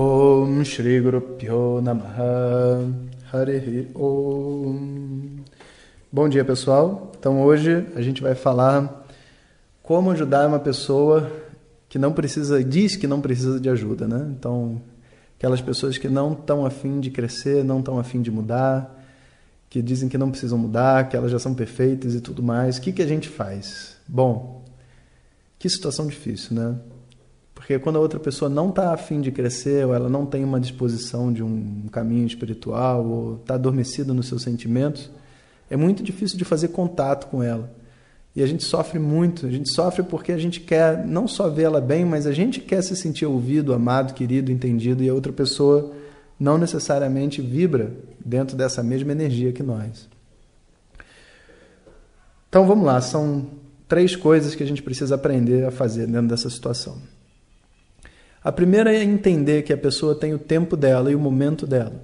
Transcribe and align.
Om 0.00 0.64
Shri 0.64 1.00
Guru 1.00 1.20
Pyo 1.20 1.80
Namaha 1.82 2.88
Harihi 3.32 3.88
Om 3.96 5.42
Bom 6.12 6.28
dia 6.28 6.44
pessoal, 6.44 7.10
então 7.18 7.42
hoje 7.42 7.84
a 7.96 8.00
gente 8.00 8.22
vai 8.22 8.36
falar 8.36 9.04
como 9.82 10.12
ajudar 10.12 10.46
uma 10.46 10.60
pessoa 10.60 11.28
que 11.88 11.98
não 11.98 12.12
precisa, 12.12 12.62
diz 12.62 12.94
que 12.94 13.08
não 13.08 13.20
precisa 13.20 13.58
de 13.58 13.68
ajuda, 13.68 14.06
né? 14.06 14.24
Então, 14.38 14.80
aquelas 15.36 15.60
pessoas 15.60 15.98
que 15.98 16.08
não 16.08 16.32
estão 16.32 16.64
afim 16.64 17.00
de 17.00 17.10
crescer, 17.10 17.64
não 17.64 17.80
estão 17.80 17.98
afim 17.98 18.22
de 18.22 18.30
mudar, 18.30 19.04
que 19.68 19.82
dizem 19.82 20.08
que 20.08 20.16
não 20.16 20.30
precisam 20.30 20.58
mudar, 20.58 21.08
que 21.08 21.16
elas 21.16 21.32
já 21.32 21.40
são 21.40 21.54
perfeitas 21.54 22.14
e 22.14 22.20
tudo 22.20 22.40
mais. 22.40 22.76
O 22.76 22.82
que, 22.82 22.92
que 22.92 23.02
a 23.02 23.06
gente 23.06 23.28
faz? 23.28 23.96
Bom, 24.06 24.64
que 25.58 25.68
situação 25.68 26.06
difícil, 26.06 26.54
né? 26.54 26.76
Porque 27.68 27.78
quando 27.78 27.96
a 27.96 28.00
outra 28.00 28.18
pessoa 28.18 28.48
não 28.48 28.70
está 28.70 28.94
afim 28.94 29.20
de 29.20 29.30
crescer, 29.30 29.84
ou 29.84 29.92
ela 29.92 30.08
não 30.08 30.24
tem 30.24 30.42
uma 30.42 30.58
disposição 30.58 31.30
de 31.30 31.42
um 31.42 31.82
caminho 31.92 32.26
espiritual, 32.26 33.04
ou 33.04 33.34
está 33.34 33.56
adormecida 33.56 34.14
nos 34.14 34.26
seus 34.26 34.40
sentimentos, 34.40 35.10
é 35.68 35.76
muito 35.76 36.02
difícil 36.02 36.38
de 36.38 36.46
fazer 36.46 36.68
contato 36.68 37.26
com 37.26 37.42
ela. 37.42 37.70
E 38.34 38.42
a 38.42 38.46
gente 38.46 38.64
sofre 38.64 38.98
muito, 38.98 39.44
a 39.44 39.50
gente 39.50 39.70
sofre 39.70 40.02
porque 40.02 40.32
a 40.32 40.38
gente 40.38 40.60
quer 40.60 41.06
não 41.06 41.28
só 41.28 41.50
vê-la 41.50 41.78
bem, 41.78 42.06
mas 42.06 42.26
a 42.26 42.32
gente 42.32 42.58
quer 42.58 42.80
se 42.80 42.96
sentir 42.96 43.26
ouvido, 43.26 43.74
amado, 43.74 44.14
querido, 44.14 44.50
entendido, 44.50 45.04
e 45.04 45.08
a 45.10 45.12
outra 45.12 45.30
pessoa 45.30 45.92
não 46.40 46.56
necessariamente 46.56 47.42
vibra 47.42 47.92
dentro 48.24 48.56
dessa 48.56 48.82
mesma 48.82 49.12
energia 49.12 49.52
que 49.52 49.62
nós. 49.62 50.08
Então 52.48 52.66
vamos 52.66 52.86
lá, 52.86 52.98
são 53.02 53.46
três 53.86 54.16
coisas 54.16 54.54
que 54.54 54.62
a 54.62 54.66
gente 54.66 54.82
precisa 54.82 55.16
aprender 55.16 55.66
a 55.66 55.70
fazer 55.70 56.06
dentro 56.06 56.28
dessa 56.28 56.48
situação. 56.48 57.17
A 58.48 58.52
primeira 58.52 58.90
é 58.90 59.04
entender 59.04 59.60
que 59.60 59.74
a 59.74 59.76
pessoa 59.76 60.14
tem 60.14 60.32
o 60.32 60.38
tempo 60.38 60.74
dela 60.74 61.12
e 61.12 61.14
o 61.14 61.18
momento 61.18 61.66
dela. 61.66 62.02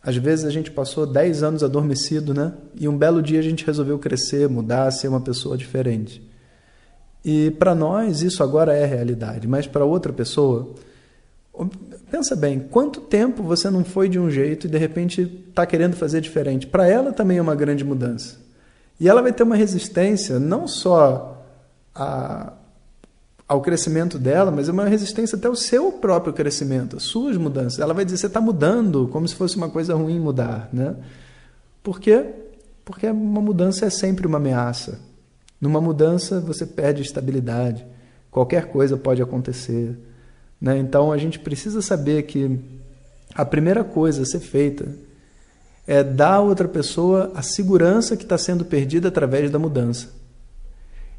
Às 0.00 0.14
vezes 0.16 0.44
a 0.44 0.50
gente 0.50 0.70
passou 0.70 1.04
10 1.04 1.42
anos 1.42 1.64
adormecido, 1.64 2.32
né? 2.32 2.52
E 2.76 2.86
um 2.86 2.96
belo 2.96 3.20
dia 3.20 3.40
a 3.40 3.42
gente 3.42 3.66
resolveu 3.66 3.98
crescer, 3.98 4.48
mudar, 4.48 4.88
ser 4.92 5.08
uma 5.08 5.20
pessoa 5.20 5.58
diferente. 5.58 6.22
E 7.24 7.50
para 7.58 7.74
nós 7.74 8.22
isso 8.22 8.44
agora 8.44 8.76
é 8.76 8.84
realidade, 8.84 9.48
mas 9.48 9.66
para 9.66 9.84
outra 9.84 10.12
pessoa, 10.12 10.72
pensa 12.12 12.36
bem, 12.36 12.60
quanto 12.60 13.00
tempo 13.00 13.42
você 13.42 13.68
não 13.70 13.82
foi 13.84 14.08
de 14.08 14.20
um 14.20 14.30
jeito 14.30 14.68
e 14.68 14.70
de 14.70 14.78
repente 14.78 15.22
está 15.48 15.66
querendo 15.66 15.96
fazer 15.96 16.20
diferente? 16.20 16.64
Para 16.64 16.86
ela 16.86 17.12
também 17.12 17.38
é 17.38 17.42
uma 17.42 17.56
grande 17.56 17.82
mudança. 17.82 18.38
E 19.00 19.08
ela 19.08 19.20
vai 19.20 19.32
ter 19.32 19.42
uma 19.42 19.56
resistência 19.56 20.38
não 20.38 20.68
só 20.68 21.44
a, 21.92 22.52
ao 23.50 23.60
crescimento 23.60 24.16
dela, 24.16 24.52
mas 24.52 24.68
é 24.68 24.72
uma 24.72 24.84
resistência 24.84 25.36
até 25.36 25.48
ao 25.48 25.56
seu 25.56 25.90
próprio 25.90 26.32
crescimento, 26.32 26.96
às 26.96 27.02
suas 27.02 27.36
mudanças. 27.36 27.80
Ela 27.80 27.92
vai 27.92 28.04
dizer, 28.04 28.16
você 28.16 28.28
está 28.28 28.40
mudando, 28.40 29.08
como 29.08 29.26
se 29.26 29.34
fosse 29.34 29.56
uma 29.56 29.68
coisa 29.68 29.92
ruim 29.92 30.20
mudar. 30.20 30.68
Né? 30.72 30.94
Por 31.82 31.98
quê? 31.98 32.26
Porque 32.84 33.08
uma 33.08 33.40
mudança 33.40 33.84
é 33.86 33.90
sempre 33.90 34.24
uma 34.24 34.36
ameaça. 34.38 35.00
Numa 35.60 35.80
mudança, 35.80 36.38
você 36.38 36.64
perde 36.64 37.02
estabilidade. 37.02 37.84
Qualquer 38.30 38.66
coisa 38.66 38.96
pode 38.96 39.20
acontecer. 39.20 39.98
Né? 40.60 40.78
Então, 40.78 41.10
a 41.10 41.18
gente 41.18 41.40
precisa 41.40 41.82
saber 41.82 42.22
que 42.22 42.56
a 43.34 43.44
primeira 43.44 43.82
coisa 43.82 44.22
a 44.22 44.26
ser 44.26 44.38
feita 44.38 44.94
é 45.88 46.04
dar 46.04 46.34
a 46.34 46.40
outra 46.40 46.68
pessoa 46.68 47.32
a 47.34 47.42
segurança 47.42 48.16
que 48.16 48.22
está 48.22 48.38
sendo 48.38 48.64
perdida 48.64 49.08
através 49.08 49.50
da 49.50 49.58
mudança. 49.58 50.08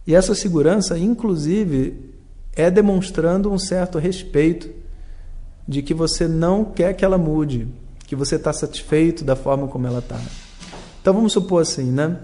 E 0.07 0.15
essa 0.15 0.33
segurança, 0.33 0.97
inclusive, 0.97 2.10
é 2.55 2.69
demonstrando 2.69 3.51
um 3.51 3.57
certo 3.57 3.97
respeito 3.97 4.69
de 5.67 5.81
que 5.81 5.93
você 5.93 6.27
não 6.27 6.65
quer 6.65 6.93
que 6.93 7.05
ela 7.05 7.17
mude, 7.17 7.67
que 8.05 8.15
você 8.15 8.35
está 8.35 8.51
satisfeito 8.51 9.23
da 9.23 9.35
forma 9.35 9.67
como 9.67 9.87
ela 9.87 9.99
está. 9.99 10.19
Então 11.01 11.13
vamos 11.13 11.33
supor 11.33 11.61
assim, 11.61 11.91
né? 11.91 12.17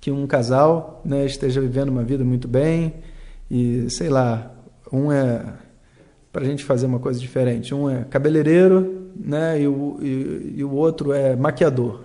Que 0.00 0.10
um 0.10 0.26
casal 0.26 1.02
né, 1.04 1.24
esteja 1.26 1.60
vivendo 1.60 1.90
uma 1.90 2.02
vida 2.02 2.24
muito 2.24 2.48
bem 2.48 2.94
e, 3.50 3.88
sei 3.90 4.08
lá, 4.08 4.50
um 4.92 5.12
é 5.12 5.44
para 6.32 6.42
a 6.42 6.46
gente 6.46 6.64
fazer 6.64 6.86
uma 6.86 6.98
coisa 6.98 7.20
diferente. 7.20 7.74
Um 7.74 7.88
é 7.88 8.04
cabeleireiro, 8.04 9.10
né? 9.14 9.60
E 9.60 9.68
o, 9.68 9.98
e, 10.00 10.54
e 10.56 10.64
o 10.64 10.72
outro 10.72 11.12
é 11.12 11.36
maquiador. 11.36 12.04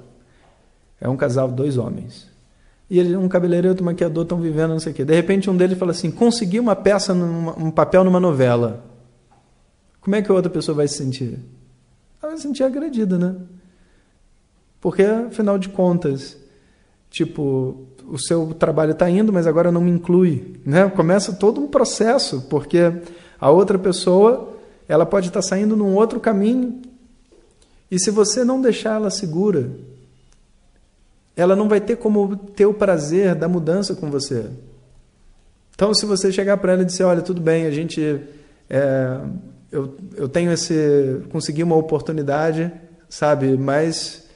É 1.01 1.07
um 1.07 1.15
casal, 1.15 1.49
dois 1.49 1.77
homens 1.77 2.29
e 2.89 2.99
ele, 2.99 3.15
um 3.15 3.27
cabeleireiro 3.27 3.67
e 3.67 3.69
outro 3.69 3.85
maquiador 3.85 4.23
estão 4.23 4.39
vivendo 4.39 4.71
não 4.71 4.79
sei 4.79 4.91
o 4.91 4.95
quê. 4.95 5.05
De 5.05 5.13
repente 5.13 5.49
um 5.49 5.55
deles 5.55 5.77
fala 5.77 5.91
assim, 5.91 6.09
consegui 6.09 6.59
uma 6.59 6.75
peça, 6.75 7.13
numa, 7.13 7.57
um 7.57 7.69
papel 7.69 8.03
numa 8.03 8.19
novela. 8.19 8.83
Como 10.01 10.15
é 10.15 10.21
que 10.21 10.31
a 10.31 10.33
outra 10.33 10.49
pessoa 10.49 10.75
vai 10.75 10.87
se 10.87 10.95
sentir? 10.95 11.39
Ela 12.21 12.31
vai 12.31 12.37
se 12.37 12.43
sentir 12.43 12.63
agredida, 12.63 13.17
né? 13.17 13.35
Porque, 14.81 15.03
afinal 15.03 15.57
de 15.57 15.69
contas, 15.69 16.37
tipo, 17.09 17.85
o 18.07 18.17
seu 18.17 18.53
trabalho 18.53 18.91
está 18.91 19.09
indo, 19.09 19.31
mas 19.31 19.45
agora 19.45 19.71
não 19.71 19.81
me 19.81 19.91
inclui. 19.91 20.59
Né? 20.65 20.89
Começa 20.89 21.33
todo 21.33 21.61
um 21.61 21.67
processo, 21.67 22.41
porque 22.49 22.91
a 23.39 23.51
outra 23.51 23.77
pessoa 23.77 24.55
ela 24.87 25.05
pode 25.05 25.27
estar 25.27 25.41
tá 25.41 25.47
saindo 25.47 25.75
num 25.75 25.93
outro 25.95 26.19
caminho. 26.19 26.81
E 27.91 27.99
se 27.99 28.09
você 28.09 28.43
não 28.43 28.61
deixar 28.61 28.95
ela 28.95 29.09
segura, 29.09 29.69
ela 31.39 31.55
não 31.55 31.69
vai 31.69 31.79
ter 31.79 31.95
como 31.95 32.35
ter 32.35 32.65
o 32.65 32.73
prazer 32.73 33.33
da 33.33 33.47
mudança 33.47 33.95
com 33.95 34.11
você. 34.11 34.45
Então, 35.73 35.93
se 35.93 36.05
você 36.05 36.33
chegar 36.33 36.57
para 36.57 36.73
ela 36.73 36.81
e 36.81 36.85
dizer, 36.85 37.05
olha, 37.05 37.21
tudo 37.21 37.39
bem, 37.39 37.65
a 37.65 37.71
gente, 37.71 38.19
é, 38.69 39.21
eu, 39.71 39.95
eu 40.17 40.27
tenho 40.27 40.51
esse, 40.51 41.21
consegui 41.31 41.63
uma 41.63 41.77
oportunidade, 41.77 42.69
sabe, 43.07 43.57
mas 43.57 44.27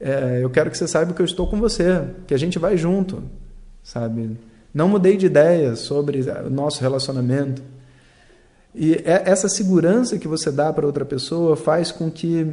é, 0.00 0.40
eu 0.42 0.48
quero 0.48 0.70
que 0.70 0.78
você 0.78 0.88
saiba 0.88 1.12
que 1.12 1.20
eu 1.20 1.26
estou 1.26 1.46
com 1.46 1.58
você, 1.58 2.02
que 2.26 2.32
a 2.32 2.38
gente 2.38 2.58
vai 2.58 2.78
junto, 2.78 3.22
sabe. 3.82 4.38
Não 4.72 4.88
mudei 4.88 5.18
de 5.18 5.26
ideia 5.26 5.76
sobre 5.76 6.22
o 6.22 6.48
nosso 6.48 6.80
relacionamento. 6.80 7.62
E 8.74 8.94
é, 8.94 9.24
essa 9.26 9.46
segurança 9.46 10.18
que 10.18 10.26
você 10.26 10.50
dá 10.50 10.72
para 10.72 10.86
outra 10.86 11.04
pessoa 11.04 11.54
faz 11.54 11.92
com 11.92 12.10
que 12.10 12.50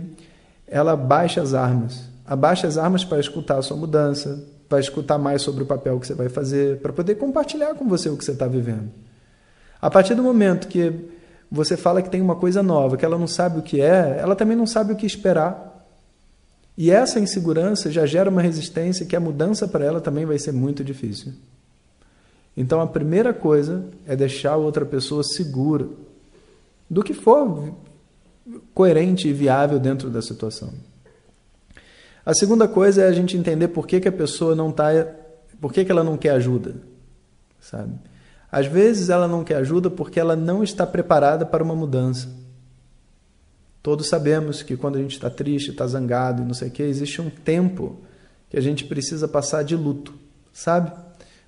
ela 0.67 0.97
baixe 0.97 1.39
as 1.39 1.53
armas 1.53 2.12
abaixe 2.25 2.65
as 2.65 2.77
armas 2.77 3.03
para 3.03 3.19
escutar 3.19 3.57
a 3.57 3.61
sua 3.61 3.77
mudança, 3.77 4.43
para 4.69 4.79
escutar 4.79 5.17
mais 5.17 5.41
sobre 5.41 5.63
o 5.63 5.65
papel 5.65 5.99
que 5.99 6.07
você 6.07 6.13
vai 6.13 6.29
fazer, 6.29 6.79
para 6.79 6.93
poder 6.93 7.15
compartilhar 7.15 7.75
com 7.75 7.87
você 7.87 8.09
o 8.09 8.17
que 8.17 8.23
você 8.23 8.31
está 8.31 8.47
vivendo. 8.47 8.89
A 9.81 9.89
partir 9.89 10.15
do 10.15 10.23
momento 10.23 10.67
que 10.67 11.09
você 11.51 11.77
fala 11.77 12.01
que 12.01 12.09
tem 12.09 12.21
uma 12.21 12.35
coisa 12.35 12.63
nova, 12.63 12.97
que 12.97 13.05
ela 13.05 13.17
não 13.17 13.27
sabe 13.27 13.59
o 13.59 13.61
que 13.61 13.81
é, 13.81 14.17
ela 14.19 14.35
também 14.35 14.57
não 14.57 14.65
sabe 14.65 14.93
o 14.93 14.95
que 14.95 15.05
esperar. 15.05 15.85
E 16.75 16.89
essa 16.89 17.19
insegurança 17.19 17.91
já 17.91 18.05
gera 18.05 18.29
uma 18.29 18.41
resistência 18.41 19.05
que 19.05 19.15
a 19.15 19.19
mudança 19.19 19.67
para 19.67 19.85
ela 19.85 20.01
também 20.01 20.25
vai 20.25 20.39
ser 20.39 20.51
muito 20.51 20.83
difícil. 20.83 21.33
Então 22.55 22.81
a 22.81 22.87
primeira 22.87 23.33
coisa 23.33 23.85
é 24.07 24.15
deixar 24.15 24.55
outra 24.55 24.85
pessoa 24.85 25.23
segura 25.23 25.87
do 26.89 27.03
que 27.03 27.13
for 27.13 27.73
coerente 28.73 29.27
e 29.27 29.33
viável 29.33 29.79
dentro 29.79 30.09
da 30.09 30.21
situação. 30.21 30.73
A 32.25 32.33
segunda 32.33 32.67
coisa 32.67 33.03
é 33.03 33.07
a 33.07 33.11
gente 33.11 33.35
entender 33.35 33.67
por 33.69 33.85
que, 33.85 33.99
que 33.99 34.07
a 34.07 34.11
pessoa 34.11 34.55
não 34.55 34.69
está. 34.69 34.89
Por 35.59 35.73
que, 35.73 35.83
que 35.83 35.91
ela 35.91 36.03
não 36.03 36.17
quer 36.17 36.31
ajuda. 36.31 36.75
Sabe? 37.59 37.93
Às 38.51 38.67
vezes 38.67 39.09
ela 39.09 39.27
não 39.27 39.43
quer 39.43 39.55
ajuda 39.55 39.89
porque 39.89 40.19
ela 40.19 40.35
não 40.35 40.63
está 40.63 40.85
preparada 40.85 41.45
para 41.45 41.63
uma 41.63 41.75
mudança. 41.75 42.29
Todos 43.81 44.07
sabemos 44.07 44.61
que 44.63 44.77
quando 44.77 44.97
a 44.97 45.01
gente 45.01 45.13
está 45.13 45.29
triste, 45.29 45.71
está 45.71 45.85
zangado 45.85 46.45
não 46.45 46.53
sei 46.53 46.69
o 46.69 46.71
que, 46.71 46.83
existe 46.83 47.19
um 47.19 47.29
tempo 47.29 47.97
que 48.49 48.55
a 48.55 48.61
gente 48.61 48.85
precisa 48.85 49.27
passar 49.27 49.63
de 49.63 49.75
luto, 49.75 50.13
sabe? 50.53 50.91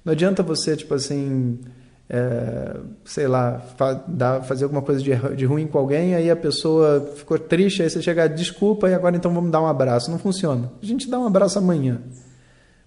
Não 0.04 0.12
adianta 0.12 0.42
você, 0.42 0.76
tipo 0.76 0.94
assim, 0.96 1.60
é, 2.10 2.78
sei 3.04 3.28
lá, 3.28 3.60
fa 3.60 3.94
dar, 4.08 4.44
fazer 4.44 4.66
alguma 4.66 4.82
coisa 4.82 5.02
de, 5.02 5.12
de, 5.36 5.46
ruim 5.46 5.66
com 5.66 5.78
alguém, 5.78 6.14
aí 6.14 6.30
a 6.30 6.36
pessoa 6.36 7.02
ficou 7.16 7.38
triste, 7.40 7.82
aí 7.82 7.90
você 7.90 8.02
chega, 8.02 8.28
desculpa, 8.28 8.90
e 8.90 8.94
agora 8.94 9.16
então 9.16 9.34
vamos 9.34 9.52
dar 9.52 9.62
um 9.62 9.68
abraço. 9.68 10.12
Não 10.12 10.20
funciona. 10.20 10.72
A 10.82 10.86
gente 10.86 11.10
dá 11.10 11.20
um 11.20 11.26
abraço 11.26 11.58
amanhã. 11.58 12.02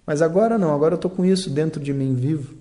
Mas 0.06 0.22
agora 0.22 0.56
não, 0.56 0.72
agora 0.74 0.94
eu 0.94 0.96
estou 0.96 1.10
com 1.10 1.24
isso 1.24 1.50
dentro 1.50 1.82
de 1.82 1.92
mim 1.92 2.14
vivo. 2.14 2.54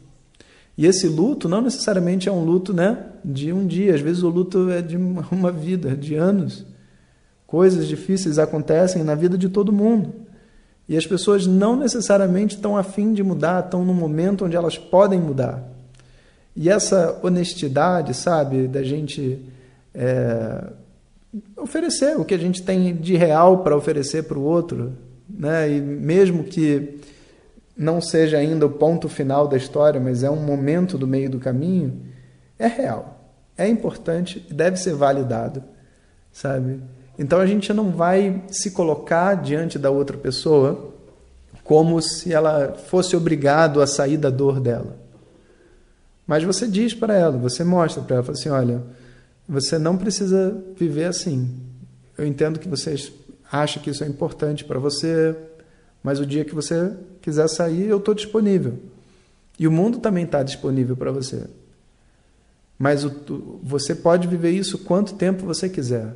E 0.78 0.86
esse 0.86 1.08
luto 1.08 1.48
não 1.48 1.62
necessariamente 1.62 2.28
é 2.30 2.32
um 2.32 2.44
luto 2.44 2.74
né, 2.74 3.06
de 3.24 3.52
um 3.52 3.66
dia, 3.66 3.96
às 3.96 4.02
vezes 4.02 4.22
o 4.22 4.30
luto 4.30 4.70
é 4.70 4.82
de 4.82 4.98
uma 4.98 5.52
vida, 5.54 5.96
de 5.96 6.16
anos. 6.16 6.66
Coisas 7.46 7.88
difíceis 7.88 8.38
acontecem 8.38 9.04
na 9.04 9.16
vida 9.16 9.38
de 9.38 9.48
todo 9.48 9.72
mundo. 9.72 10.14
E 10.90 10.98
as 10.98 11.06
pessoas 11.06 11.48
não 11.48 11.76
necessariamente 11.78 12.56
estão 12.56 12.78
afim 12.78 13.14
de 13.14 13.24
mudar, 13.24 13.64
estão 13.64 13.86
no 13.86 13.94
momento 13.94 14.46
onde 14.46 14.56
elas 14.56 14.78
podem 14.78 15.20
mudar. 15.20 15.77
E 16.60 16.72
essa 16.72 17.20
honestidade, 17.22 18.16
sabe, 18.16 18.68
da 18.68 18.82
gente 18.82 19.40
é, 19.94 20.64
oferecer 21.56 22.18
o 22.18 22.26
que 22.26 22.34
a 22.34 22.38
gente 22.38 22.64
tem 22.64 22.96
de 22.96 23.16
real 23.16 23.60
para 23.60 23.78
oferecer 23.78 24.24
para 24.24 24.40
o 24.40 24.42
outro, 24.42 24.94
né? 25.30 25.72
E 25.72 25.80
mesmo 25.80 26.44
que 26.44 27.00
não 27.78 28.02
seja 28.02 28.40
ainda 28.40 28.66
o 28.66 28.72
ponto 28.72 29.08
final 29.08 29.48
da 29.48 29.56
história, 29.56 30.02
mas 30.02 30.24
é 30.24 30.32
um 30.32 30.44
momento 30.44 30.98
do 30.98 31.06
meio 31.06 31.30
do 31.30 31.38
caminho, 31.38 32.02
é 32.58 32.66
real, 32.66 33.32
é 33.56 33.68
importante 33.68 34.40
deve 34.50 34.78
ser 34.78 34.96
validado, 34.96 35.64
sabe? 36.32 36.82
Então 37.20 37.40
a 37.40 37.46
gente 37.46 37.72
não 37.72 37.92
vai 37.92 38.42
se 38.50 38.72
colocar 38.72 39.36
diante 39.36 39.78
da 39.78 39.92
outra 39.92 40.18
pessoa 40.18 40.92
como 41.64 42.02
se 42.02 42.34
ela 42.34 42.74
fosse 42.88 43.16
obrigado 43.16 43.80
a 43.80 43.86
sair 43.86 44.18
da 44.18 44.32
dor 44.32 44.60
dela. 44.60 45.07
Mas 46.28 46.44
você 46.44 46.68
diz 46.68 46.94
para 46.94 47.16
ela, 47.16 47.38
você 47.38 47.64
mostra 47.64 48.04
para 48.04 48.18
ela, 48.18 48.24
fala 48.24 48.38
assim, 48.38 48.50
olha, 48.50 48.84
você 49.48 49.80
não 49.80 49.98
precisa 49.98 50.62
viver 50.76 51.06
assim. 51.06 51.56
Eu 52.18 52.28
entendo 52.28 52.60
que 52.60 52.68
você 52.68 52.96
acha 53.50 53.80
que 53.80 53.90
isso 53.90 54.04
é 54.04 54.08
importante 54.08 54.66
para 54.66 54.78
você, 54.78 55.36
mas 56.04 56.20
o 56.20 56.26
dia 56.26 56.44
que 56.44 56.54
você 56.54 56.94
quiser 57.22 57.48
sair, 57.48 57.88
eu 57.88 57.98
estou 57.98 58.14
disponível. 58.14 58.78
E 59.58 59.68
o 59.68 59.72
mundo 59.72 60.00
também 60.00 60.26
está 60.26 60.44
disponível 60.44 60.98
para 60.98 61.12
você. 61.12 61.46
Mas 62.78 63.06
o, 63.06 63.60
você 63.64 63.96
pode 63.96 64.28
viver 64.28 64.52
isso 64.52 64.80
quanto 64.80 65.16
tempo 65.16 65.46
você 65.46 65.70
quiser. 65.70 66.14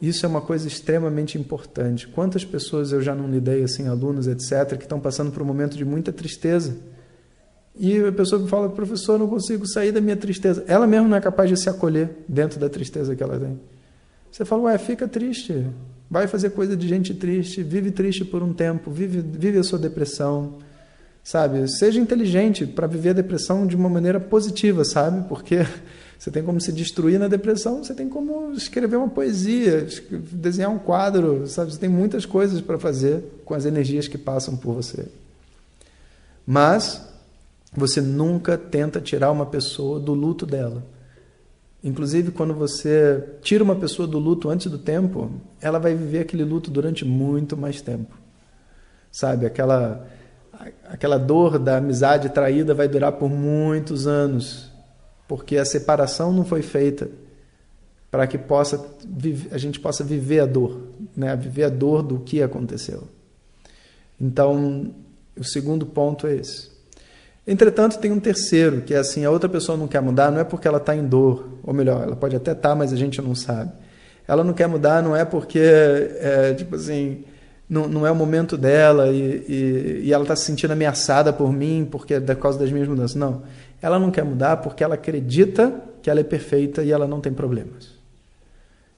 Isso 0.00 0.26
é 0.26 0.28
uma 0.28 0.40
coisa 0.40 0.68
extremamente 0.68 1.38
importante. 1.38 2.06
Quantas 2.06 2.44
pessoas 2.44 2.92
eu 2.92 3.00
já 3.00 3.14
não 3.14 3.30
lidei, 3.30 3.64
assim, 3.64 3.88
alunos, 3.88 4.26
etc., 4.26 4.76
que 4.76 4.84
estão 4.84 5.00
passando 5.00 5.32
por 5.32 5.42
um 5.42 5.46
momento 5.46 5.76
de 5.76 5.84
muita 5.84 6.12
tristeza. 6.12 6.76
E 7.78 8.04
a 8.04 8.10
pessoa 8.10 8.44
fala, 8.48 8.68
professor, 8.68 9.18
não 9.18 9.28
consigo 9.28 9.66
sair 9.66 9.92
da 9.92 10.00
minha 10.00 10.16
tristeza. 10.16 10.64
Ela 10.66 10.86
mesma 10.86 11.06
não 11.06 11.16
é 11.16 11.20
capaz 11.20 11.48
de 11.48 11.56
se 11.56 11.70
acolher 11.70 12.10
dentro 12.28 12.58
da 12.58 12.68
tristeza 12.68 13.14
que 13.14 13.22
ela 13.22 13.38
tem. 13.38 13.58
Você 14.32 14.44
fala, 14.44 14.62
ué, 14.62 14.78
fica 14.78 15.06
triste. 15.06 15.64
Vai 16.10 16.26
fazer 16.26 16.50
coisa 16.50 16.76
de 16.76 16.88
gente 16.88 17.14
triste, 17.14 17.62
vive 17.62 17.90
triste 17.90 18.24
por 18.24 18.42
um 18.42 18.52
tempo, 18.52 18.90
vive, 18.90 19.20
vive 19.20 19.58
a 19.58 19.62
sua 19.62 19.78
depressão. 19.78 20.54
Sabe? 21.22 21.68
Seja 21.68 22.00
inteligente 22.00 22.66
para 22.66 22.86
viver 22.86 23.10
a 23.10 23.12
depressão 23.12 23.66
de 23.66 23.76
uma 23.76 23.88
maneira 23.88 24.18
positiva, 24.18 24.84
sabe? 24.84 25.28
Porque 25.28 25.58
você 26.18 26.30
tem 26.30 26.42
como 26.42 26.60
se 26.60 26.72
destruir 26.72 27.20
na 27.20 27.28
depressão, 27.28 27.84
você 27.84 27.94
tem 27.94 28.08
como 28.08 28.52
escrever 28.52 28.96
uma 28.96 29.08
poesia, 29.08 29.86
desenhar 30.32 30.70
um 30.70 30.78
quadro, 30.78 31.46
sabe? 31.46 31.72
Você 31.72 31.78
tem 31.78 31.88
muitas 31.88 32.24
coisas 32.24 32.60
para 32.60 32.78
fazer 32.78 33.22
com 33.44 33.54
as 33.54 33.66
energias 33.66 34.08
que 34.08 34.18
passam 34.18 34.56
por 34.56 34.74
você. 34.74 35.06
Mas 36.46 37.06
você 37.72 38.00
nunca 38.00 38.56
tenta 38.56 39.00
tirar 39.00 39.30
uma 39.30 39.46
pessoa 39.46 40.00
do 40.00 40.14
luto 40.14 40.46
dela. 40.46 40.84
Inclusive, 41.82 42.32
quando 42.32 42.54
você 42.54 43.24
tira 43.40 43.62
uma 43.62 43.76
pessoa 43.76 44.08
do 44.08 44.18
luto 44.18 44.50
antes 44.50 44.70
do 44.70 44.78
tempo, 44.78 45.30
ela 45.60 45.78
vai 45.78 45.94
viver 45.94 46.20
aquele 46.20 46.44
luto 46.44 46.70
durante 46.70 47.04
muito 47.04 47.56
mais 47.56 47.80
tempo. 47.80 48.16
Sabe? 49.12 49.46
Aquela, 49.46 50.06
aquela 50.84 51.18
dor 51.18 51.58
da 51.58 51.76
amizade 51.76 52.30
traída 52.30 52.74
vai 52.74 52.88
durar 52.88 53.12
por 53.12 53.30
muitos 53.30 54.06
anos 54.06 54.68
porque 55.28 55.58
a 55.58 55.64
separação 55.64 56.32
não 56.32 56.44
foi 56.44 56.62
feita 56.62 57.10
para 58.10 58.26
que 58.26 58.38
possa 58.38 58.82
a 59.52 59.58
gente 59.58 59.78
possa 59.78 60.02
viver 60.02 60.40
a 60.40 60.46
dor, 60.46 60.88
né? 61.14 61.36
viver 61.36 61.64
a 61.64 61.68
dor 61.68 62.02
do 62.02 62.20
que 62.20 62.42
aconteceu. 62.42 63.06
Então, 64.18 64.94
o 65.36 65.44
segundo 65.44 65.84
ponto 65.84 66.26
é 66.26 66.36
esse. 66.36 66.70
Entretanto, 67.50 67.98
tem 67.98 68.12
um 68.12 68.20
terceiro, 68.20 68.82
que 68.82 68.92
é 68.92 68.98
assim: 68.98 69.24
a 69.24 69.30
outra 69.30 69.48
pessoa 69.48 69.78
não 69.78 69.88
quer 69.88 70.02
mudar, 70.02 70.30
não 70.30 70.38
é 70.38 70.44
porque 70.44 70.68
ela 70.68 70.76
está 70.76 70.94
em 70.94 71.02
dor, 71.02 71.48
ou 71.62 71.72
melhor, 71.72 72.02
ela 72.02 72.14
pode 72.14 72.36
até 72.36 72.52
estar, 72.52 72.68
tá, 72.68 72.74
mas 72.74 72.92
a 72.92 72.96
gente 72.96 73.22
não 73.22 73.34
sabe. 73.34 73.72
Ela 74.28 74.44
não 74.44 74.52
quer 74.52 74.66
mudar, 74.66 75.02
não 75.02 75.16
é 75.16 75.24
porque, 75.24 75.58
é, 75.58 76.52
tipo 76.52 76.76
assim, 76.76 77.24
não, 77.66 77.88
não 77.88 78.06
é 78.06 78.10
o 78.10 78.14
momento 78.14 78.58
dela 78.58 79.08
e, 79.08 79.44
e, 79.48 80.00
e 80.04 80.12
ela 80.12 80.24
está 80.24 80.36
se 80.36 80.44
sentindo 80.44 80.72
ameaçada 80.72 81.32
por 81.32 81.50
mim 81.50 81.88
porque 81.90 82.12
é 82.12 82.20
por 82.20 82.36
causa 82.36 82.58
das 82.58 82.70
minhas 82.70 82.86
mudanças. 82.86 83.14
Não. 83.14 83.42
Ela 83.80 83.98
não 83.98 84.10
quer 84.10 84.26
mudar 84.26 84.58
porque 84.58 84.84
ela 84.84 84.96
acredita 84.96 85.72
que 86.02 86.10
ela 86.10 86.20
é 86.20 86.24
perfeita 86.24 86.82
e 86.82 86.92
ela 86.92 87.06
não 87.06 87.18
tem 87.18 87.32
problemas. 87.32 87.96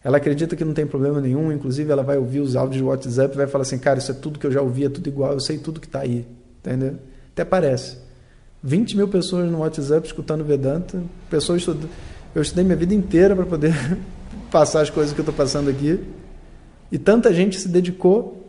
Ela 0.02 0.16
acredita 0.16 0.56
que 0.56 0.64
não 0.64 0.74
tem 0.74 0.86
problema 0.86 1.20
nenhum, 1.20 1.52
inclusive 1.52 1.92
ela 1.92 2.02
vai 2.02 2.16
ouvir 2.16 2.40
os 2.40 2.56
áudios 2.56 2.82
do 2.82 2.88
WhatsApp 2.88 3.32
e 3.32 3.36
vai 3.36 3.46
falar 3.46 3.62
assim: 3.62 3.78
cara, 3.78 4.00
isso 4.00 4.10
é 4.10 4.14
tudo 4.14 4.40
que 4.40 4.46
eu 4.46 4.50
já 4.50 4.60
ouvi, 4.60 4.86
é 4.86 4.88
tudo 4.88 5.08
igual, 5.08 5.34
eu 5.34 5.40
sei 5.40 5.58
tudo 5.58 5.78
que 5.78 5.86
está 5.86 6.00
aí. 6.00 6.26
Entendeu? 6.58 6.96
Até 7.32 7.44
parece. 7.44 8.09
20 8.62 8.96
mil 8.96 9.08
pessoas 9.08 9.50
no 9.50 9.58
WhatsApp 9.58 10.06
escutando 10.06 10.44
Vedanta, 10.44 11.02
pessoas. 11.28 11.66
Eu 12.34 12.42
estudei 12.42 12.64
minha 12.64 12.76
vida 12.76 12.94
inteira 12.94 13.34
para 13.34 13.46
poder 13.46 13.74
passar 14.50 14.82
as 14.82 14.90
coisas 14.90 15.12
que 15.12 15.20
eu 15.20 15.22
estou 15.22 15.34
passando 15.34 15.70
aqui. 15.70 16.00
E 16.92 16.98
tanta 16.98 17.32
gente 17.32 17.58
se 17.58 17.68
dedicou 17.68 18.46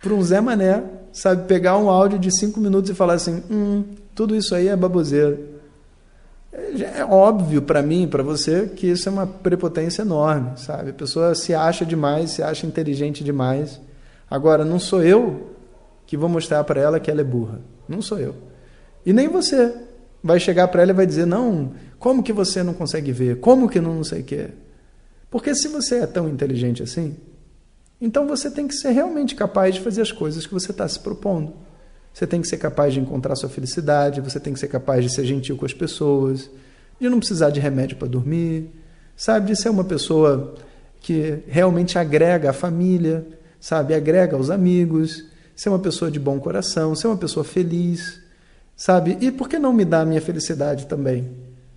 para 0.00 0.14
um 0.14 0.22
Zé 0.22 0.40
Mané, 0.40 0.84
sabe, 1.12 1.46
pegar 1.46 1.76
um 1.76 1.90
áudio 1.90 2.18
de 2.18 2.30
cinco 2.36 2.60
minutos 2.60 2.90
e 2.90 2.94
falar 2.94 3.14
assim: 3.14 3.42
hum, 3.50 3.84
tudo 4.14 4.36
isso 4.36 4.54
aí 4.54 4.68
é 4.68 4.76
baboseira. 4.76 5.38
É, 6.52 7.00
é 7.00 7.04
óbvio 7.04 7.62
para 7.62 7.82
mim, 7.82 8.08
para 8.08 8.22
você, 8.22 8.66
que 8.68 8.86
isso 8.86 9.08
é 9.08 9.12
uma 9.12 9.26
prepotência 9.26 10.02
enorme, 10.02 10.52
sabe? 10.56 10.90
A 10.90 10.94
pessoa 10.94 11.34
se 11.34 11.54
acha 11.54 11.84
demais, 11.84 12.30
se 12.30 12.42
acha 12.42 12.66
inteligente 12.66 13.24
demais. 13.24 13.80
Agora, 14.30 14.64
não 14.64 14.78
sou 14.78 15.02
eu 15.02 15.50
que 16.06 16.16
vou 16.16 16.28
mostrar 16.28 16.62
para 16.64 16.80
ela 16.80 17.00
que 17.00 17.10
ela 17.10 17.20
é 17.20 17.24
burra. 17.24 17.60
Não 17.88 18.00
sou 18.00 18.18
eu. 18.18 18.34
E 19.04 19.12
nem 19.12 19.28
você 19.28 19.74
vai 20.22 20.38
chegar 20.38 20.68
para 20.68 20.82
ela 20.82 20.90
e 20.90 20.94
vai 20.94 21.06
dizer: 21.06 21.26
não, 21.26 21.72
como 21.98 22.22
que 22.22 22.32
você 22.32 22.62
não 22.62 22.74
consegue 22.74 23.12
ver? 23.12 23.40
Como 23.40 23.68
que 23.68 23.80
não, 23.80 23.94
não 23.94 24.04
sei 24.04 24.20
o 24.20 24.24
quê? 24.24 24.48
Porque 25.30 25.54
se 25.54 25.68
você 25.68 26.00
é 26.00 26.06
tão 26.06 26.28
inteligente 26.28 26.82
assim, 26.82 27.16
então 28.00 28.26
você 28.26 28.50
tem 28.50 28.66
que 28.66 28.74
ser 28.74 28.90
realmente 28.90 29.34
capaz 29.34 29.74
de 29.74 29.80
fazer 29.80 30.02
as 30.02 30.10
coisas 30.10 30.46
que 30.46 30.52
você 30.52 30.70
está 30.70 30.88
se 30.88 30.98
propondo. 30.98 31.52
Você 32.12 32.26
tem 32.26 32.40
que 32.40 32.48
ser 32.48 32.56
capaz 32.56 32.92
de 32.92 33.00
encontrar 33.00 33.36
sua 33.36 33.48
felicidade, 33.48 34.20
você 34.20 34.40
tem 34.40 34.52
que 34.52 34.58
ser 34.58 34.68
capaz 34.68 35.04
de 35.04 35.14
ser 35.14 35.24
gentil 35.24 35.56
com 35.56 35.64
as 35.64 35.72
pessoas, 35.72 36.50
de 36.98 37.08
não 37.08 37.18
precisar 37.18 37.50
de 37.50 37.60
remédio 37.60 37.96
para 37.96 38.08
dormir, 38.08 38.70
sabe? 39.16 39.48
De 39.48 39.56
ser 39.56 39.68
uma 39.68 39.84
pessoa 39.84 40.54
que 41.00 41.38
realmente 41.46 41.98
agrega 41.98 42.50
a 42.50 42.52
família, 42.52 43.24
sabe? 43.60 43.94
Agrega 43.94 44.36
aos 44.36 44.50
amigos, 44.50 45.24
ser 45.54 45.68
uma 45.68 45.78
pessoa 45.78 46.10
de 46.10 46.18
bom 46.18 46.40
coração, 46.40 46.94
ser 46.94 47.06
uma 47.06 47.16
pessoa 47.16 47.44
feliz, 47.44 48.20
sabe? 48.80 49.18
E 49.20 49.30
por 49.30 49.46
que 49.46 49.58
não 49.58 49.74
me 49.74 49.84
dar 49.84 50.00
a 50.00 50.04
minha 50.06 50.22
felicidade 50.22 50.86
também? 50.86 51.30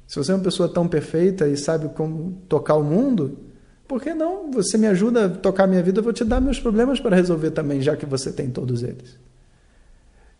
Se 0.07 0.15
você 0.15 0.31
é 0.31 0.36
uma 0.36 0.43
pessoa 0.43 0.69
tão 0.69 0.88
perfeita 0.88 1.50
e 1.50 1.57
sabe 1.57 1.89
como 1.89 2.31
tocar 2.48 2.75
o 2.75 2.83
mundo, 2.83 3.39
por 3.86 4.01
que 4.01 4.13
não? 4.13 4.50
Você 4.51 4.77
me 4.77 4.88
ajuda 4.88 5.25
a 5.25 5.29
tocar 5.29 5.65
a 5.65 5.67
minha 5.67 5.83
vida, 5.83 6.00
eu 6.00 6.03
vou 6.03 6.13
te 6.13 6.24
dar 6.24 6.39
meus 6.39 6.62
problemas 6.62 7.01
para 7.01 7.13
resolver 7.13 7.51
também, 7.51 7.81
já 7.81 7.98
que 7.98 8.05
você 8.05 8.31
tem 8.31 8.50
todos 8.50 8.83
eles. 8.83 9.19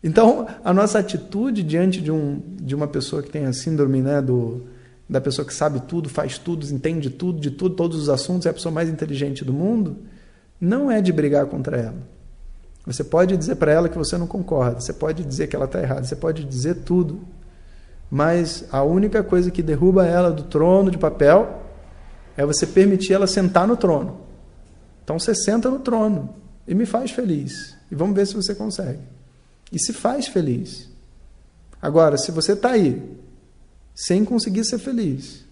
Então, 0.02 0.46
a 0.64 0.72
nossa 0.72 0.98
atitude 0.98 1.62
diante 1.62 2.00
de, 2.00 2.10
um, 2.10 2.40
de 2.56 2.74
uma 2.74 2.88
pessoa 2.88 3.22
que 3.22 3.28
tem 3.28 3.44
a 3.44 3.52
síndrome 3.52 4.00
né, 4.00 4.22
do, 4.22 4.62
da 5.06 5.20
pessoa 5.20 5.46
que 5.46 5.52
sabe 5.52 5.80
tudo, 5.80 6.08
faz 6.08 6.38
tudo, 6.38 6.64
entende 6.72 7.10
tudo, 7.10 7.38
de 7.40 7.50
tudo, 7.50 7.74
todos 7.74 8.00
os 8.00 8.08
assuntos, 8.08 8.46
é 8.46 8.48
a 8.48 8.54
pessoa 8.54 8.72
mais 8.72 8.88
inteligente 8.88 9.44
do 9.44 9.52
mundo, 9.52 9.98
não 10.58 10.90
é 10.90 11.02
de 11.02 11.12
brigar 11.12 11.44
contra 11.44 11.76
ela. 11.76 12.13
Você 12.86 13.02
pode 13.02 13.36
dizer 13.36 13.56
para 13.56 13.72
ela 13.72 13.88
que 13.88 13.96
você 13.96 14.18
não 14.18 14.26
concorda, 14.26 14.80
você 14.80 14.92
pode 14.92 15.24
dizer 15.24 15.46
que 15.46 15.56
ela 15.56 15.64
está 15.64 15.80
errada, 15.80 16.04
você 16.04 16.16
pode 16.16 16.44
dizer 16.44 16.76
tudo, 16.76 17.20
mas 18.10 18.64
a 18.70 18.82
única 18.82 19.22
coisa 19.22 19.50
que 19.50 19.62
derruba 19.62 20.06
ela 20.06 20.30
do 20.30 20.44
trono 20.44 20.90
de 20.90 20.98
papel 20.98 21.62
é 22.36 22.44
você 22.44 22.66
permitir 22.66 23.14
ela 23.14 23.26
sentar 23.26 23.66
no 23.66 23.76
trono. 23.76 24.20
Então 25.02 25.18
você 25.18 25.34
senta 25.34 25.70
no 25.70 25.78
trono 25.78 26.34
e 26.68 26.74
me 26.74 26.84
faz 26.84 27.10
feliz. 27.10 27.76
E 27.90 27.94
vamos 27.94 28.14
ver 28.14 28.26
se 28.26 28.34
você 28.34 28.54
consegue 28.54 29.14
e 29.72 29.78
se 29.78 29.92
faz 29.92 30.28
feliz. 30.28 30.88
Agora, 31.82 32.16
se 32.16 32.30
você 32.30 32.52
está 32.52 32.70
aí 32.70 33.02
sem 33.94 34.24
conseguir 34.24 34.64
ser 34.64 34.78
feliz, 34.78 35.44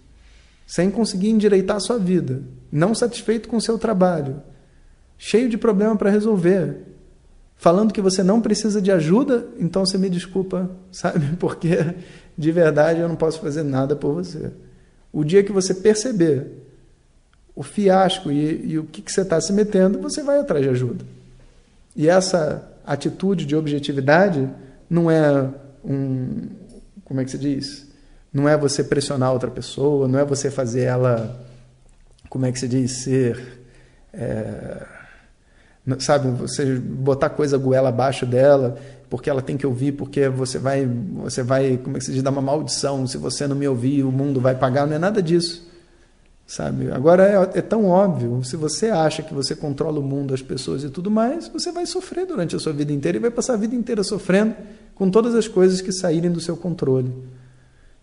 sem 0.65 0.89
conseguir 0.89 1.29
endireitar 1.29 1.77
a 1.77 1.81
sua 1.81 1.97
vida, 1.97 2.41
não 2.71 2.95
satisfeito 2.95 3.49
com 3.49 3.57
o 3.57 3.61
seu 3.61 3.77
trabalho, 3.77 4.41
cheio 5.17 5.49
de 5.49 5.57
problema 5.57 5.95
para 5.95 6.09
resolver, 6.09 6.92
falando 7.63 7.93
que 7.93 8.01
você 8.01 8.21
não 8.21 8.41
precisa 8.41 8.81
de 8.81 8.91
ajuda, 8.91 9.47
então 9.57 9.85
você 9.85 9.97
me 9.97 10.09
desculpa, 10.09 10.69
sabe? 10.91 11.37
Porque 11.37 11.77
de 12.37 12.51
verdade 12.51 12.99
eu 12.99 13.07
não 13.07 13.15
posso 13.15 13.39
fazer 13.39 13.63
nada 13.63 13.95
por 13.95 14.13
você. 14.13 14.51
O 15.13 15.23
dia 15.23 15.41
que 15.41 15.51
você 15.51 15.73
perceber 15.73 16.45
o 17.55 17.63
fiasco 17.63 18.29
e, 18.29 18.71
e 18.71 18.77
o 18.77 18.83
que, 18.83 19.01
que 19.01 19.09
você 19.09 19.21
está 19.21 19.39
se 19.39 19.53
metendo, 19.53 19.97
você 20.01 20.21
vai 20.21 20.39
atrás 20.39 20.61
de 20.61 20.71
ajuda. 20.71 21.05
E 21.95 22.09
essa 22.09 22.69
atitude 22.85 23.45
de 23.45 23.55
objetividade 23.55 24.49
não 24.89 25.09
é 25.09 25.49
um. 25.85 26.49
Como 27.05 27.21
é 27.21 27.23
que 27.23 27.31
se 27.31 27.37
diz? 27.37 27.87
Não 28.33 28.49
é 28.49 28.57
você 28.57 28.83
pressionar 28.83 29.31
outra 29.31 29.49
pessoa, 29.49 30.05
não 30.05 30.19
é 30.19 30.25
você 30.25 30.51
fazer 30.51 30.81
ela. 30.81 31.47
Como 32.27 32.45
é 32.45 32.51
que 32.51 32.59
se 32.59 32.67
diz? 32.67 32.91
Ser. 32.91 33.63
é, 34.11 34.85
sabe, 35.99 36.29
você 36.29 36.75
botar 36.75 37.29
coisa 37.29 37.57
goela 37.57 37.89
abaixo 37.89 38.25
dela, 38.25 38.77
porque 39.09 39.29
ela 39.29 39.41
tem 39.41 39.57
que 39.57 39.67
ouvir, 39.67 39.91
porque 39.91 40.29
você 40.29 40.57
vai, 40.57 40.85
você 40.85 41.43
vai, 41.43 41.77
como 41.77 41.97
é 41.97 41.99
que 41.99 42.05
se 42.05 42.13
diz, 42.13 42.23
dar 42.23 42.31
uma 42.31 42.41
maldição, 42.41 43.05
se 43.05 43.17
você 43.17 43.45
não 43.47 43.55
me 43.55 43.67
ouvir, 43.67 44.03
o 44.03 44.11
mundo 44.11 44.39
vai 44.39 44.55
pagar, 44.55 44.87
não 44.87 44.95
é 44.95 44.99
nada 44.99 45.21
disso. 45.21 45.71
Sabe? 46.45 46.91
Agora 46.91 47.23
é, 47.25 47.59
é 47.59 47.61
tão 47.61 47.85
óbvio, 47.85 48.43
se 48.43 48.55
você 48.55 48.87
acha 48.87 49.23
que 49.23 49.33
você 49.33 49.55
controla 49.55 49.99
o 49.99 50.03
mundo, 50.03 50.33
as 50.33 50.41
pessoas 50.41 50.83
e 50.83 50.89
tudo 50.89 51.09
mais, 51.09 51.47
você 51.47 51.71
vai 51.71 51.85
sofrer 51.85 52.25
durante 52.25 52.55
a 52.55 52.59
sua 52.59 52.73
vida 52.73 52.91
inteira 52.91 53.17
e 53.17 53.21
vai 53.21 53.31
passar 53.31 53.53
a 53.53 53.57
vida 53.57 53.75
inteira 53.75 54.03
sofrendo 54.03 54.55
com 54.95 55.09
todas 55.09 55.35
as 55.35 55.47
coisas 55.47 55.81
que 55.81 55.91
saírem 55.91 56.31
do 56.31 56.39
seu 56.39 56.55
controle. 56.57 57.13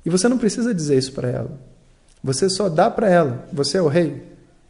E 0.04 0.10
você 0.10 0.28
não 0.28 0.38
precisa 0.38 0.74
dizer 0.74 0.98
isso 0.98 1.12
para 1.12 1.28
ela. 1.28 1.50
Você 2.22 2.48
só 2.48 2.68
dá 2.68 2.90
para 2.90 3.08
ela. 3.08 3.46
Você 3.52 3.78
é 3.78 3.82
o 3.82 3.88
rei. 3.88 4.22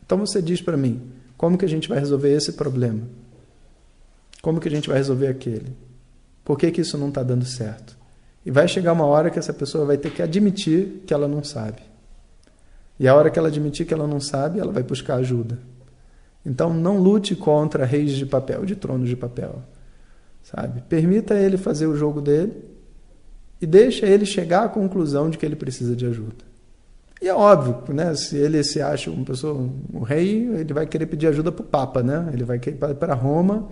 Então 0.05 0.19
você 0.19 0.43
diz 0.43 0.61
para 0.61 0.77
mim: 0.77 1.01
como 1.41 1.57
que 1.57 1.65
a 1.65 1.69
gente 1.69 1.89
vai 1.89 1.99
resolver 1.99 2.37
esse 2.37 2.53
problema? 2.53 3.01
Como 4.43 4.61
que 4.61 4.69
a 4.69 4.71
gente 4.71 4.91
vai 4.91 4.99
resolver 4.99 5.27
aquele? 5.27 5.75
Por 6.45 6.59
que, 6.59 6.71
que 6.71 6.83
isso 6.83 6.99
não 6.99 7.09
está 7.09 7.23
dando 7.23 7.47
certo? 7.47 7.97
E 8.45 8.51
vai 8.51 8.69
chegar 8.69 8.93
uma 8.93 9.07
hora 9.07 9.31
que 9.31 9.39
essa 9.39 9.55
pessoa 9.55 9.87
vai 9.87 9.97
ter 9.97 10.11
que 10.11 10.21
admitir 10.21 11.03
que 11.07 11.15
ela 11.15 11.27
não 11.27 11.43
sabe. 11.43 11.81
E 12.99 13.09
a 13.09 13.15
hora 13.15 13.31
que 13.31 13.39
ela 13.39 13.49
admitir 13.49 13.87
que 13.87 13.95
ela 13.95 14.07
não 14.07 14.21
sabe, 14.21 14.61
ela 14.61 14.71
vai 14.71 14.83
buscar 14.83 15.15
ajuda. 15.15 15.59
Então 16.45 16.75
não 16.75 16.99
lute 16.99 17.35
contra 17.35 17.87
reis 17.87 18.13
de 18.13 18.27
papel, 18.27 18.67
de 18.67 18.77
tronos 18.77 19.09
de 19.09 19.17
papel. 19.17 19.63
Sabe? 20.43 20.83
Permita 20.91 21.39
ele 21.39 21.57
fazer 21.57 21.87
o 21.87 21.97
jogo 21.97 22.21
dele 22.21 22.53
e 23.63 23.67
deixa 23.67 24.05
ele 24.05 24.27
chegar 24.27 24.65
à 24.65 24.69
conclusão 24.69 25.31
de 25.31 25.39
que 25.39 25.47
ele 25.47 25.57
precisa 25.57 25.97
de 25.97 26.05
ajuda. 26.05 26.50
E 27.21 27.29
é 27.29 27.35
óbvio, 27.35 27.95
né? 27.95 28.15
Se 28.15 28.37
ele 28.37 28.63
se 28.65 28.81
acha 28.81 29.11
uma 29.11 29.25
pessoa, 29.25 29.69
um 29.93 30.01
rei, 30.01 30.49
ele 30.55 30.73
vai 30.73 30.87
querer 30.87 31.07
pedir 31.07 31.27
ajuda 31.27 31.53
para 31.53 31.63
o 31.63 31.67
Papa, 31.67 32.03
né? 32.03 32.31
Ele 32.33 32.45
vai 32.45 32.59
querer 32.59 32.77
ir 32.77 32.95
para 32.95 33.15
Roma, 33.15 33.69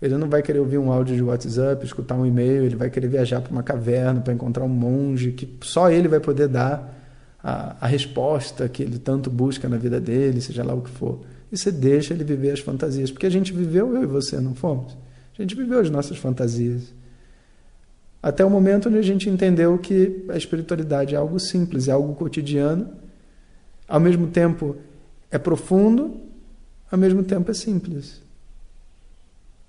ele 0.00 0.16
não 0.16 0.28
vai 0.28 0.42
querer 0.42 0.60
ouvir 0.60 0.78
um 0.78 0.90
áudio 0.90 1.14
de 1.14 1.22
WhatsApp, 1.22 1.84
escutar 1.84 2.14
um 2.14 2.24
e-mail, 2.24 2.64
ele 2.64 2.76
vai 2.76 2.88
querer 2.88 3.08
viajar 3.08 3.42
para 3.42 3.52
uma 3.52 3.62
caverna 3.62 4.20
para 4.20 4.32
encontrar 4.32 4.64
um 4.64 4.68
monge 4.68 5.32
que 5.32 5.58
só 5.60 5.90
ele 5.90 6.08
vai 6.08 6.20
poder 6.20 6.48
dar 6.48 6.96
a, 7.42 7.76
a 7.80 7.86
resposta 7.86 8.68
que 8.68 8.82
ele 8.82 8.98
tanto 8.98 9.28
busca 9.28 9.68
na 9.68 9.76
vida 9.76 10.00
dele, 10.00 10.40
seja 10.40 10.64
lá 10.64 10.72
o 10.72 10.80
que 10.80 10.90
for. 10.90 11.20
E 11.52 11.58
você 11.58 11.70
deixa 11.70 12.14
ele 12.14 12.24
viver 12.24 12.52
as 12.52 12.60
fantasias, 12.60 13.10
porque 13.10 13.26
a 13.26 13.30
gente 13.30 13.52
viveu, 13.52 13.94
eu 13.94 14.02
e 14.02 14.06
você, 14.06 14.40
não 14.40 14.54
fomos? 14.54 14.96
A 15.38 15.42
gente 15.42 15.54
viveu 15.54 15.78
as 15.78 15.90
nossas 15.90 16.16
fantasias. 16.16 16.94
Até 18.22 18.44
o 18.44 18.50
momento 18.50 18.88
onde 18.88 18.98
a 18.98 19.02
gente 19.02 19.30
entendeu 19.30 19.78
que 19.78 20.24
a 20.28 20.36
espiritualidade 20.36 21.14
é 21.14 21.18
algo 21.18 21.38
simples, 21.38 21.88
é 21.88 21.92
algo 21.92 22.14
cotidiano, 22.14 22.88
ao 23.86 24.00
mesmo 24.00 24.26
tempo 24.26 24.76
é 25.30 25.38
profundo, 25.38 26.20
ao 26.90 26.98
mesmo 26.98 27.22
tempo 27.22 27.50
é 27.50 27.54
simples. 27.54 28.20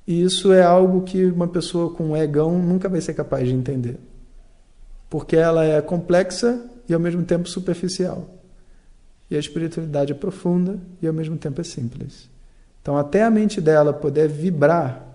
E 0.08 0.24
isso 0.24 0.52
é 0.52 0.64
algo 0.64 1.04
que 1.04 1.26
uma 1.26 1.48
pessoa 1.48 1.94
com 1.94 2.10
um 2.10 2.18
egão 2.18 2.58
nunca 2.58 2.90
vai 2.90 3.00
ser 3.00 3.14
capaz 3.14 3.48
de 3.48 3.54
entender. 3.54 3.98
Porque 5.08 5.36
ela 5.36 5.64
é 5.64 5.80
complexa 5.82 6.60
e 6.88 6.94
ao 6.94 7.00
mesmo 7.00 7.24
tempo 7.24 7.48
superficial. 7.48 8.28
E 9.30 9.36
a 9.36 9.40
espiritualidade 9.40 10.12
é 10.12 10.16
profunda 10.16 10.80
e 11.00 11.08
ao 11.08 11.14
mesmo 11.14 11.38
tempo 11.38 11.62
é 11.62 11.64
simples. 11.64 12.28
Então, 12.82 12.98
até 12.98 13.24
a 13.24 13.30
mente 13.30 13.62
dela 13.62 13.94
poder 13.94 14.28
vibrar 14.28 15.09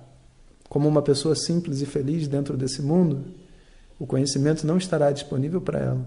como 0.74 0.88
uma 0.88 1.02
pessoa 1.02 1.36
simples 1.36 1.80
e 1.82 1.86
feliz 1.86 2.26
dentro 2.26 2.56
desse 2.56 2.82
mundo, 2.82 3.26
o 3.96 4.04
conhecimento 4.04 4.66
não 4.66 4.76
estará 4.76 5.12
disponível 5.12 5.60
para 5.60 5.78
ela. 5.78 6.04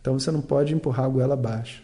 Então 0.00 0.18
você 0.18 0.30
não 0.30 0.40
pode 0.40 0.74
empurrar 0.74 1.04
a 1.04 1.08
goela 1.10 1.34
abaixo. 1.34 1.82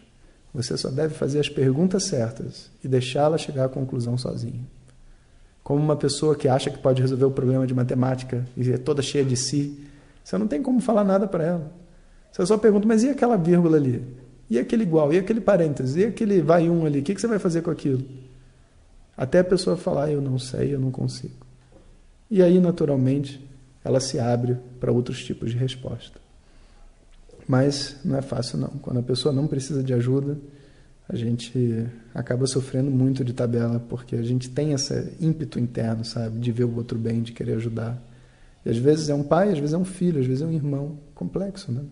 Você 0.51 0.75
só 0.75 0.89
deve 0.89 1.13
fazer 1.13 1.39
as 1.39 1.49
perguntas 1.49 2.05
certas 2.05 2.71
e 2.83 2.87
deixá-la 2.87 3.37
chegar 3.37 3.65
à 3.65 3.69
conclusão 3.69 4.17
sozinha. 4.17 4.65
Como 5.63 5.79
uma 5.79 5.95
pessoa 5.95 6.35
que 6.35 6.47
acha 6.47 6.71
que 6.71 6.79
pode 6.79 6.99
resolver 6.99 7.25
o 7.25 7.29
problema 7.29 7.67
de 7.67 7.75
matemática 7.75 8.43
e 8.57 8.71
é 8.71 8.77
toda 8.79 9.03
cheia 9.03 9.23
de 9.23 9.37
si, 9.37 9.85
você 10.23 10.35
não 10.35 10.47
tem 10.47 10.63
como 10.63 10.81
falar 10.81 11.03
nada 11.03 11.27
para 11.27 11.43
ela. 11.43 11.71
Você 12.31 12.43
só 12.43 12.57
pergunta, 12.57 12.87
mas 12.87 13.03
e 13.03 13.09
aquela 13.09 13.37
vírgula 13.37 13.77
ali? 13.77 14.03
E 14.49 14.57
aquele 14.57 14.81
igual? 14.81 15.13
E 15.13 15.19
aquele 15.19 15.41
parênteses? 15.41 15.95
E 15.95 16.05
aquele 16.05 16.41
vai 16.41 16.67
um 16.71 16.87
ali? 16.87 17.01
O 17.01 17.03
que 17.03 17.21
você 17.21 17.27
vai 17.27 17.37
fazer 17.37 17.61
com 17.61 17.69
aquilo? 17.69 18.03
Até 19.15 19.41
a 19.41 19.43
pessoa 19.43 19.77
falar, 19.77 20.09
eu 20.09 20.21
não 20.21 20.39
sei, 20.39 20.73
eu 20.73 20.79
não 20.79 20.89
consigo. 20.89 21.44
E 22.29 22.41
aí, 22.41 22.59
naturalmente, 22.59 23.45
ela 23.83 23.99
se 23.99 24.19
abre 24.19 24.57
para 24.79 24.91
outros 24.91 25.23
tipos 25.23 25.51
de 25.51 25.57
resposta. 25.57 26.19
Mas 27.47 27.97
não 28.03 28.17
é 28.17 28.21
fácil, 28.21 28.57
não. 28.57 28.69
Quando 28.81 28.99
a 28.99 29.03
pessoa 29.03 29.33
não 29.33 29.45
precisa 29.45 29.83
de 29.83 29.93
ajuda, 29.93 30.37
a 31.07 31.15
gente 31.15 31.85
acaba 32.13 32.47
sofrendo 32.47 32.89
muito 32.89 33.23
de 33.23 33.31
tabela, 33.33 33.79
porque 33.79 34.15
a 34.15 34.23
gente 34.23 34.49
tem 34.49 34.73
esse 34.73 35.13
ímpeto 35.21 35.59
interno, 35.59 36.03
sabe, 36.03 36.39
de 36.39 36.51
ver 36.51 36.63
o 36.63 36.75
outro 36.75 36.97
bem, 36.97 37.21
de 37.21 37.31
querer 37.31 37.53
ajudar. 37.53 38.01
E 38.65 38.69
às 38.69 38.77
vezes 38.77 39.09
é 39.09 39.13
um 39.13 39.23
pai, 39.23 39.51
às 39.51 39.59
vezes 39.59 39.73
é 39.73 39.77
um 39.77 39.85
filho, 39.85 40.19
às 40.19 40.25
vezes 40.25 40.41
é 40.41 40.45
um 40.45 40.51
irmão. 40.51 40.97
Complexo, 41.13 41.71
né? 41.71 41.83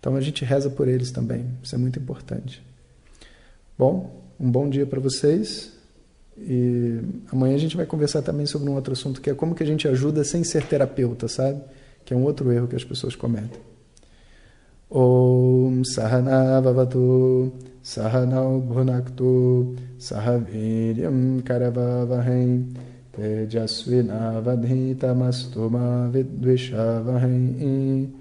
Então 0.00 0.16
a 0.16 0.20
gente 0.20 0.44
reza 0.44 0.70
por 0.70 0.88
eles 0.88 1.10
também. 1.10 1.46
Isso 1.62 1.74
é 1.74 1.78
muito 1.78 1.98
importante. 1.98 2.62
Bom, 3.78 4.22
um 4.40 4.50
bom 4.50 4.68
dia 4.68 4.86
para 4.86 4.98
vocês. 4.98 5.72
E 6.36 7.00
amanhã 7.30 7.54
a 7.54 7.58
gente 7.58 7.76
vai 7.76 7.86
conversar 7.86 8.22
também 8.22 8.46
sobre 8.46 8.70
um 8.70 8.74
outro 8.74 8.92
assunto 8.92 9.20
que 9.20 9.30
é 9.30 9.34
como 9.34 9.54
que 9.54 9.62
a 9.62 9.66
gente 9.66 9.86
ajuda 9.86 10.24
sem 10.24 10.42
ser 10.42 10.66
terapeuta, 10.66 11.28
sabe? 11.28 11.60
Que 12.04 12.14
é 12.14 12.16
um 12.16 12.24
outro 12.24 12.50
erro 12.50 12.66
que 12.66 12.76
as 12.76 12.84
pessoas 12.84 13.14
cometem. 13.14 13.60
Om 14.90 15.82
Bhunaktu 18.68 19.74
Sahaviryam 19.98 21.40
Karavavahem 21.42 22.68
Vidvishavahem 26.12 28.12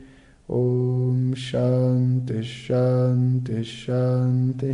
Om 0.49 1.35
Shanti 1.35 2.43
Shanti 2.43 3.63
Shanti 3.63 4.73